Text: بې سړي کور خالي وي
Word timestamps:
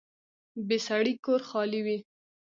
بې 0.67 0.77
سړي 0.87 1.13
کور 1.25 1.41
خالي 1.49 1.81
وي 1.85 1.97